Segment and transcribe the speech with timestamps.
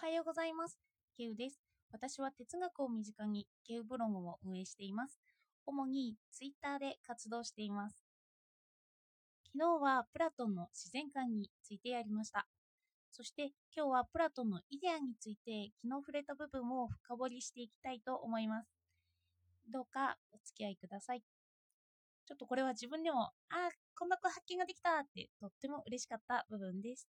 [0.00, 0.78] はようございます。
[1.16, 1.60] ケウです。
[1.90, 5.18] 私は哲学を身近にケウブログを運営しています。
[5.66, 8.06] 主にツイッターで活動しています。
[9.52, 12.46] 昨日はプラトンの自然観についてやりました。
[13.10, 18.68] そして今日はプラトンのイデアについて昨日触れた部分を深掘りしていきたいと思います。
[19.68, 21.24] どうかお付き合いください。
[22.24, 27.08] ちょっとこれは自分でも、ああ、こんな発見ができたってとっても嬉しかった部分です。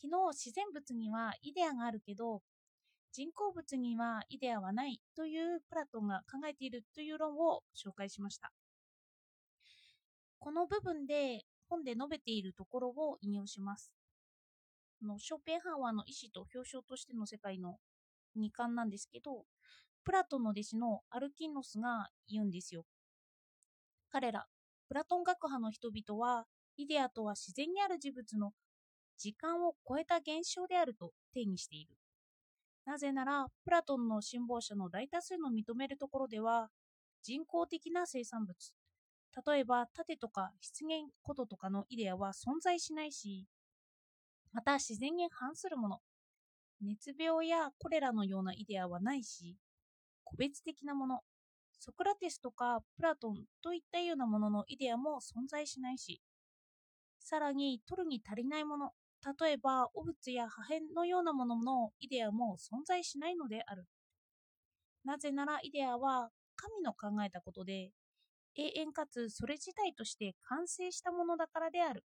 [0.00, 2.42] 昨日自然物にはイデアがあるけど
[3.12, 8.52] 人工物にはイデアはないというプラトンが考えているという論を紹介しました。
[10.38, 13.90] この部分で本で述べているところを引用します。
[15.02, 17.78] のショーペンハワーの意思と表彰としての世界の
[18.38, 19.44] 2巻なんですけど
[20.04, 22.84] プラトンの弟子のアルキノスが言うんですよ。
[24.10, 24.46] 彼ら
[24.88, 26.44] プラトン学派の人々は
[26.76, 28.52] イデアとは自然にある事物の
[29.18, 31.96] 時間を超えた現象であると定義している。
[32.84, 36.70] なぜなら、プラトンの信奉者の大多数の認めるところでは、
[37.22, 38.54] 人工的な生産物、
[39.44, 43.44] 例えば盾とか出現こととかのイデアは存在しないし、
[44.52, 46.00] また自然に反するもの、
[46.80, 49.56] 熱病やコレラのようなイデアはないし、
[50.24, 51.20] 個別的なもの、
[51.78, 56.22] ソクラテスとかプラトンといったようなもののイデアも存在しないし、
[57.18, 58.92] さらに取るに足りないもの、
[59.40, 63.86] 例えば、汚物や破片のようなもののイデアも存在しないのである。
[65.04, 67.90] なぜならイデアは神の考えたことで、
[68.54, 72.04] 永遠かつそれ自体として完成したものだからである。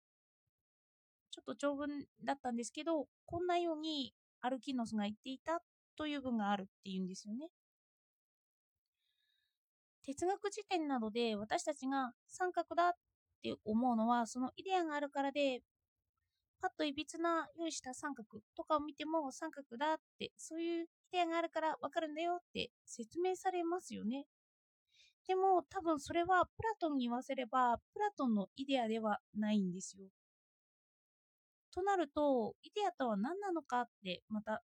[1.31, 5.61] ちょっと長文だったんですけど、こんなようにアルキノスが言っていた
[5.97, 7.49] という文があるっていうんですよね。
[10.03, 12.93] 哲学辞典などで私たちが三角だっ
[13.43, 15.61] て思うのはそのイデアがあるからで
[16.61, 24.27] パッといびつな用意した三角とかを見ても三角だってそういうイデアがあるからわかるんだよって説明されますよね。
[25.27, 30.09] でも多分それはプラトンに言わせればプラトンのイデアではないんですよ。
[31.73, 34.63] となるとイデアとは何なのかってまた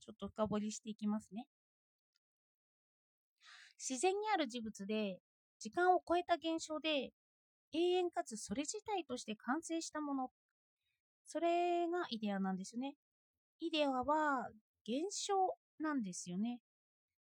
[0.00, 1.46] ちょっと深掘りしていきますね。
[3.78, 5.18] 自然にある事物で
[5.58, 7.10] 時間を超えた現象で
[7.72, 10.30] 永遠かつそれ自体として完成したもの
[11.26, 12.94] それがイデアなんですよね。
[13.60, 14.48] イデアは
[14.86, 15.34] 現象
[15.80, 16.60] なんですよね。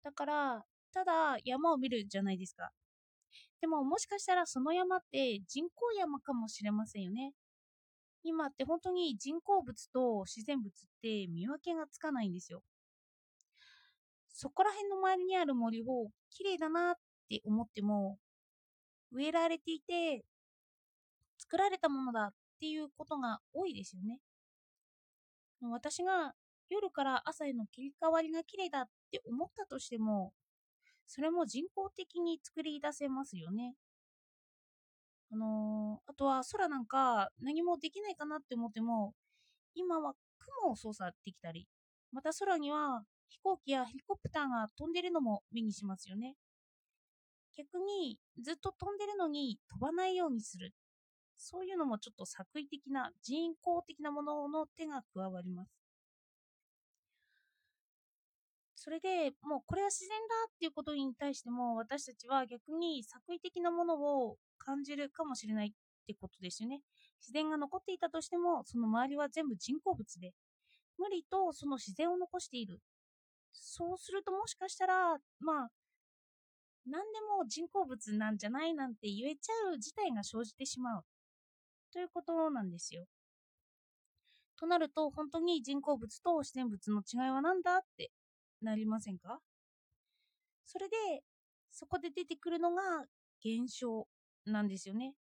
[0.04, 2.72] だから、ただ山を見るじゃないですか。
[3.62, 7.34] でももしかしたらその山って人工山かもしれませんよね。
[8.24, 12.64] 今って本当に人工物と自然物って見分けがつかないんですよ。
[14.34, 16.96] そこら辺の周りにある森を綺麗だなっ
[17.30, 18.18] て思っても
[19.12, 20.24] 植えられていて
[21.38, 24.20] 作られたものだっていうことが多いですよね。
[25.64, 26.34] 私が
[26.70, 30.32] 夜から朝への切り替わりが綺麗だって思ったとしても、
[31.08, 33.74] それも人工的に作り出せますよね。
[35.34, 39.14] あのー、あとは空なんか何もできないかなって思っても、
[39.74, 40.14] 今は
[40.62, 41.68] 雲を操作できたり、
[42.12, 46.36] また空には飛行機やヘリコプターが飛んでるのも目にしますよね。
[47.58, 50.74] 逆にずっと飛んでるのに飛ばないようにする
[51.44, 55.72] そういうのもちょっと作為的な人工的なものの手が加わります。
[58.76, 65.72] それでもうこれは自然だっていうことに対しても私たちは逆に作為的なものを感じるかもしれないっ
[66.08, 66.82] てことですよね。
[67.20, 70.34] 自然が残っていたとしてもその周りは全部人工物で
[70.98, 72.80] 無理とその自然を残している。
[73.54, 75.70] そうするともしかしたらまあ
[76.86, 81.04] 何でも人工物なんじゃないなんて言えちゃう事態が生じてしまう。
[81.92, 83.06] ということなんですよ。
[84.58, 88.12] となると、本当に人工物と自然物の違いは何だって
[88.62, 89.40] なりませんか？
[90.66, 90.96] それで、
[91.72, 92.82] そこで出てくるのが
[93.44, 94.08] 現象
[94.46, 95.14] なんですよね。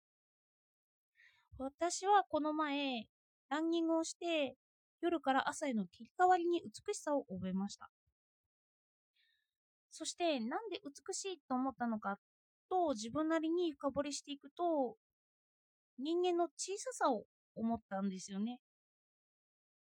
[1.58, 3.06] 私はこの前、
[3.50, 4.56] ランニングをして、
[5.02, 7.90] 夜から朝への切り替わりに美しさを覚えました。
[9.92, 12.18] そして、なんで美しいと思ったのか
[12.70, 14.96] と自分なりに深掘りしていくと、
[16.02, 17.26] 人間の小ささを
[17.56, 18.60] 思ったんですよね。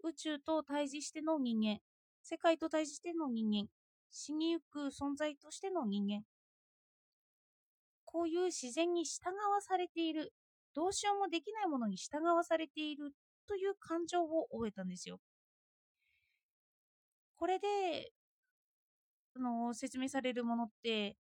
[0.03, 1.79] 宇宙と対峙しての人間、
[2.23, 3.67] 世界と対峙しての人間、
[4.11, 6.23] 死にゆく存在としての人間。
[8.05, 10.33] こういう自然に従わされている、
[10.73, 13.13] どうしようもできないものに従わされている
[13.47, 15.19] という感情を覚えたんですよ。
[17.35, 18.11] これで、
[19.35, 21.15] あの説明されるものって、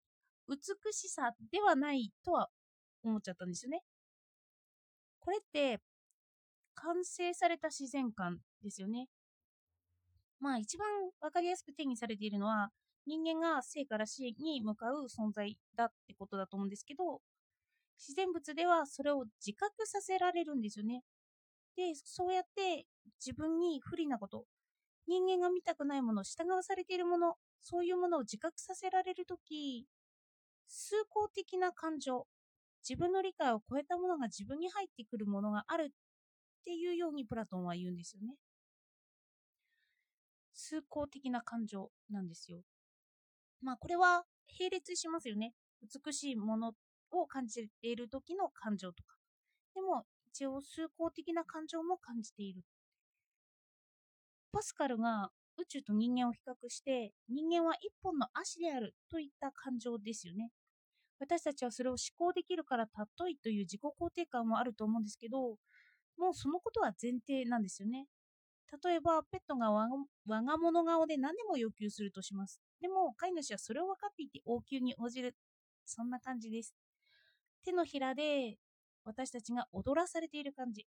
[0.47, 0.57] 美
[0.93, 2.49] しさではないとは
[3.03, 3.83] 思っちゃったんですよね。
[5.29, 5.79] これって
[6.73, 9.07] 完成された自然観ですよね。
[10.39, 10.87] まあ一番
[11.21, 12.71] わかりやすく定義されているのは
[13.05, 17.21] 人間が生から死に向かう存在だってことだと思うんですけど
[17.99, 21.03] 自然物ではそれを自覚させられるんですよね。
[21.75, 22.87] で、そうやって
[23.23, 24.45] 自分に不利なこと、
[25.07, 29.85] 人間が見たくないもの、従わされているもの、そういうものを自覚させられるとき、
[30.67, 32.25] 崇高的な感情、
[32.87, 35.93] 自分の理解を超えたものが自分に入ってくるものがあるっ
[36.65, 38.35] ていうようにプラトンは言うんですよね。
[40.53, 42.61] 崇高的な感情なんですよ。
[43.61, 44.23] まあこれは
[44.59, 45.53] 並列しますよね。
[45.81, 46.73] 美しいもの
[47.11, 49.15] を感じている時の感情とか。
[49.73, 52.63] でも一応崇高的な感情も感じている。
[54.51, 60.51] パスカルが宇宙と人間を比較して人間は一本の足であるといった感情ですよね。
[61.19, 65.57] 私たちはそれを思考できるから尊いという自己肯定感もあると思うんですけど、
[66.17, 68.07] もうそのことは前提なんですよね。
[68.83, 69.87] 例えば、ペットが我
[70.43, 72.61] が物顔で何でも要求するとします。
[72.81, 75.35] でも、飼い主はそれを分かっていて応急に応じる。
[75.85, 76.75] そんな感じです。
[77.63, 78.57] 手のひらで
[79.03, 80.85] 私たちが踊らされている感じ。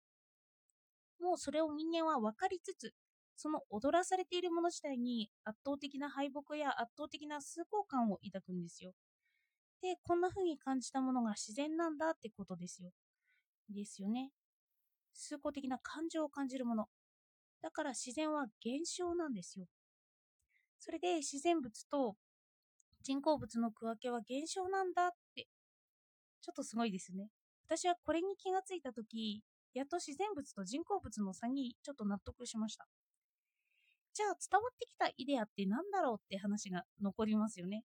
[1.21, 2.95] もうそれを人間は分かりつつ、
[3.37, 8.93] その踊らされているもの自体に圧倒的な敗北や圧倒的な崇高感を抱くんですよ。
[9.83, 12.91] で、こんな風に感じたものが自然なんだってことですよ。
[13.71, 14.31] ですよね。
[15.13, 16.89] 崇高的な感情を感じるもの。
[17.63, 19.67] だから自然は現象なんですよ。
[20.79, 22.17] それで自然物と
[23.03, 25.47] 人工物の区分けは現象なんだって、
[26.41, 27.29] ちょっとすごいですね。
[27.67, 29.43] 私はこれに気がついたとき、
[29.75, 32.87] やっと自然物と人工物の差にちょっと納得しました。
[34.15, 37.85] じゃあ伝わってきたイデアって何だろうって話が残りますよね。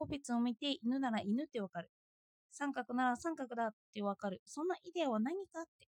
[0.00, 1.90] 個別を見て犬なら犬ってわかる。
[2.50, 4.40] 三角なら三角だってわかる。
[4.46, 5.88] そんなイデアは何かって。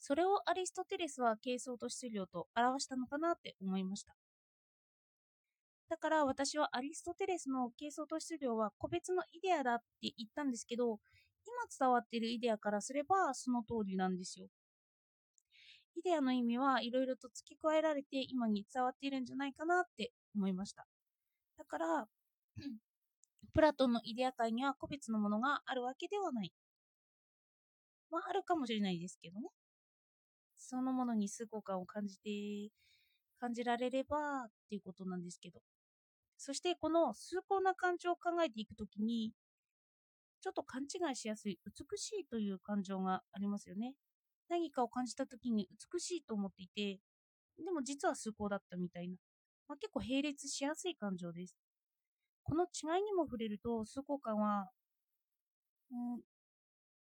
[0.00, 4.16] それをアリストテレスは形相と質量と表したのかなって思いました。
[5.88, 10.98] だから私はアリストテレスの形相と質量は個別のイデアだって言ったんですけど、
[11.46, 14.48] 今伝わっているイデアからすればその通りなんですよ。
[15.94, 20.84] イデアの意味はいろいろと付け加えられて今に伝わっているんじゃないかなって思いました。
[21.56, 22.08] だから、
[23.52, 26.52] プラトンのイデア界には個別のものがあるわけではない。
[28.10, 29.48] まあ、あるかもしれないですけどね。
[30.56, 32.72] そのものに崇高感を感じて、
[33.38, 35.60] 感じられればっていうことなんですけど。
[36.38, 39.32] そしてこの崇高な感情を考えていくときに、
[40.42, 43.94] ちょっと勘違いしやすい美しいという感情がありますよね。
[44.48, 47.00] 何かを感じたときに美しいと思っていて、
[47.64, 49.16] でも実は崇高だったみたいな。
[49.68, 51.56] まあ、結構並列しやすい感情です。
[52.46, 54.70] この違いにも触れると、崇高感は、
[55.90, 56.20] うん、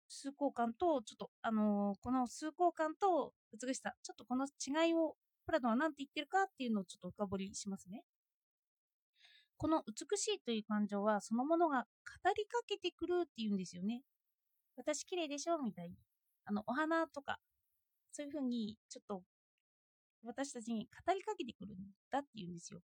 [0.08, 8.02] 崇高感と、ちょっと、あのー、この崇高感と美しさ、ちょっとこの違いを、プラドは何て言ってるかっていうのをちょっと深掘りしますね。
[9.58, 11.86] この美しいという感情は、そのものが
[12.24, 14.02] 語りかけてくるっていうんですよね。
[14.76, 15.96] 私綺麗でしょみたいに。
[16.46, 17.38] あの、お花とか、
[18.12, 19.22] そういうふうに、ちょっと、
[20.24, 21.78] 私たちに語りかけてくるん
[22.10, 22.80] だっていうんですよ。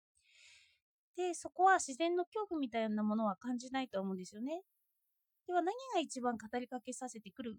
[1.15, 4.61] で、そこは自然の恐怖みたいなものは感じないと思うんですよね。
[5.47, 7.57] では何が一番語りかけさせてくる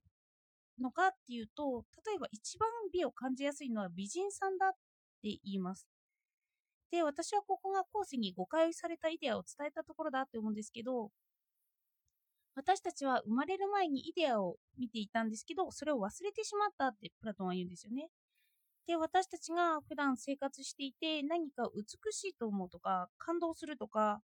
[0.80, 4.78] のかっていうと、例えば一番美を感じやすいのは美人さんだって
[5.22, 5.86] 言います。
[6.90, 11.10] で、私はここが後世に誤解されたイデアを伝えたところだって思うんですけど、
[12.54, 18.08] 私たちは生まれる前にイデアを見ていたんですけど、それを忘れてしまったってプラトンは言うんですよね。
[18.86, 24.20] で、私たちが普段生活していて何か美しいと思うとか、感動するとか、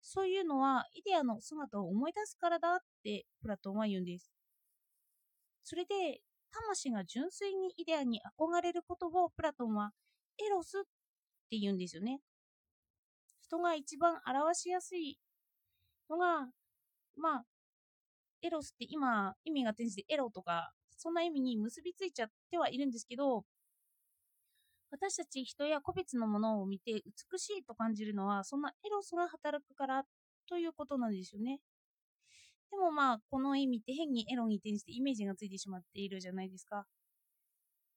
[0.00, 4.32] そういうのはイデアの姿を思い出すからだってプラトンは言うんです。
[5.62, 9.92] それで、魂が純粋にイデアに憧れることをプラトンは
[10.44, 10.82] エロスっ
[11.48, 12.20] て言うんですよね。
[13.40, 15.18] 人が一番表しやすい
[16.10, 16.48] のが、
[17.16, 17.44] まあ、
[18.42, 23.44] エロスって今意味が転じてエロとか、そんな意味に結びついちゃってはいるんですけど、
[24.92, 30.04] 私たち人や個別のものを見て美しいと感じるのは、そんなエロスが働くから
[30.46, 31.60] ということなんですよね。
[32.70, 36.84] でもまあ、この意味って変にエロに転じてイメージがついてしまっているじゃないですか。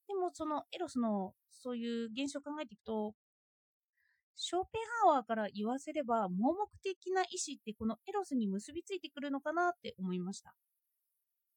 [0.08, 3.14] でもそのエロスのそういう現象を考えていくと、
[4.38, 10.54] ショーペンハワーから言わせれば盲目的な意志ってこのエロスに結びついてくるのかなって思いました。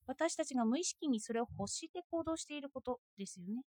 [0.06, 3.62] 私たちが無意識にそれを欲して行動していることですよね。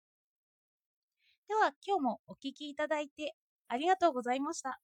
[1.50, 3.34] では今日もお聴きいただいて
[3.68, 4.80] ありがとうございました。